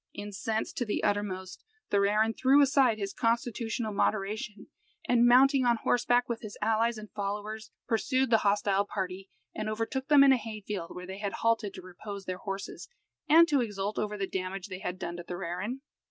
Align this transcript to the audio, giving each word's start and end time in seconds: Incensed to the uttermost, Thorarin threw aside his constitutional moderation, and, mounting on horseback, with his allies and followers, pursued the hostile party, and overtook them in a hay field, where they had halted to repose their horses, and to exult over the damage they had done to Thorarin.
Incensed 0.15 0.77
to 0.77 0.83
the 0.85 1.03
uttermost, 1.03 1.63
Thorarin 1.91 2.33
threw 2.33 2.59
aside 2.63 2.97
his 2.97 3.13
constitutional 3.13 3.93
moderation, 3.93 4.65
and, 5.07 5.27
mounting 5.27 5.63
on 5.63 5.77
horseback, 5.77 6.27
with 6.27 6.41
his 6.41 6.57
allies 6.59 6.97
and 6.97 7.11
followers, 7.11 7.69
pursued 7.87 8.31
the 8.31 8.39
hostile 8.39 8.83
party, 8.85 9.29
and 9.53 9.69
overtook 9.69 10.07
them 10.07 10.23
in 10.23 10.31
a 10.31 10.37
hay 10.37 10.59
field, 10.61 10.95
where 10.95 11.05
they 11.05 11.19
had 11.19 11.33
halted 11.33 11.75
to 11.75 11.83
repose 11.83 12.25
their 12.25 12.39
horses, 12.39 12.89
and 13.29 13.47
to 13.47 13.61
exult 13.61 13.99
over 13.99 14.17
the 14.17 14.25
damage 14.25 14.69
they 14.69 14.79
had 14.79 14.97
done 14.97 15.17
to 15.17 15.23
Thorarin. 15.23 15.81